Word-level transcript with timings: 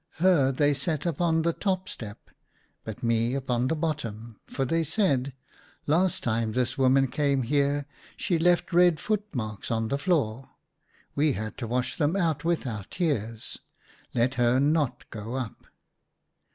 Her, 0.15 0.51
they 0.51 0.73
set 0.73 1.05
upon 1.05 1.43
the 1.43 1.53
top 1.53 1.87
step, 1.87 2.31
but 2.83 3.03
me, 3.03 3.35
upon 3.35 3.67
the 3.67 3.75
bottom; 3.75 4.39
for, 4.47 4.65
they 4.65 4.83
said," 4.83 5.31
Last 5.85 6.23
time 6.23 6.53
this 6.53 6.75
woman 6.75 7.05
came 7.07 7.43
here 7.43 7.85
she 8.17 8.39
left 8.39 8.73
red 8.73 8.99
foot 8.99 9.35
marks 9.35 9.69
on 9.69 9.89
the 9.89 9.99
floor; 9.99 10.49
we 11.13 11.33
had 11.33 11.55
to 11.57 11.67
wash 11.67 11.97
them 11.97 12.15
out 12.15 12.43
with 12.43 12.65
our 12.65 12.83
tears. 12.85 13.59
Let 14.15 14.33
her 14.41 14.59
not 14.59 15.07
go 15.11 15.35
up." 15.35 15.65